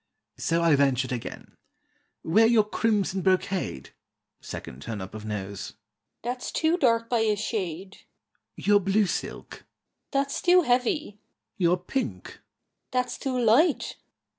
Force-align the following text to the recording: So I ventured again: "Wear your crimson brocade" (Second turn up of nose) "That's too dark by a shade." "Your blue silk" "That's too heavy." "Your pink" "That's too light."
So 0.39 0.63
I 0.63 0.75
ventured 0.75 1.11
again: 1.11 1.55
"Wear 2.23 2.47
your 2.47 2.63
crimson 2.63 3.21
brocade" 3.21 3.91
(Second 4.41 4.81
turn 4.81 4.99
up 4.99 5.13
of 5.13 5.25
nose) 5.25 5.73
"That's 6.23 6.51
too 6.51 6.75
dark 6.75 7.07
by 7.07 7.19
a 7.19 7.35
shade." 7.35 7.97
"Your 8.55 8.79
blue 8.79 9.05
silk" 9.05 9.63
"That's 10.09 10.41
too 10.41 10.63
heavy." 10.63 11.19
"Your 11.55 11.77
pink" 11.77 12.39
"That's 12.89 13.19
too 13.19 13.39
light." 13.39 13.97